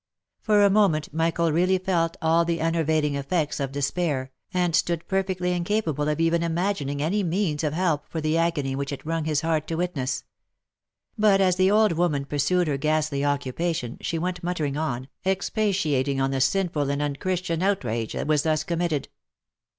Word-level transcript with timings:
For 0.41 0.63
a 0.63 0.69
moment 0.71 1.13
Michael 1.13 1.51
really 1.51 1.77
felt 1.77 2.17
all 2.23 2.43
the 2.43 2.59
enervating 2.59 3.13
effects 3.13 3.59
of 3.59 3.71
de 3.71 3.81
spair, 3.81 4.29
and 4.51 4.75
stood 4.75 5.07
perfectly 5.07 5.51
incapable 5.53 6.09
of 6.09 6.19
even 6.19 6.41
imagining 6.41 7.03
any 7.03 7.21
means 7.21 7.63
of 7.63 7.73
help 7.73 8.07
for 8.09 8.19
the 8.19 8.35
agony 8.35 8.75
which 8.75 8.91
it 8.91 9.05
wrung 9.05 9.25
his 9.25 9.41
heart 9.41 9.67
to 9.67 9.75
witness. 9.75 10.23
But, 11.19 11.39
as 11.39 11.57
the 11.57 11.69
old 11.69 11.91
woman 11.91 12.25
pursued 12.25 12.67
her 12.67 12.77
ghastly 12.77 13.23
occupation, 13.23 13.99
she 14.01 14.17
went 14.17 14.43
muttering 14.43 14.75
on, 14.75 15.07
expatiating 15.23 16.19
on 16.19 16.31
the 16.31 16.41
sinful 16.41 16.89
and 16.89 16.99
unchristian 16.99 17.61
outrage 17.61 18.13
that 18.13 18.25
was 18.25 18.41
thus 18.41 18.63
com 18.63 18.79
mitted. 18.79 19.07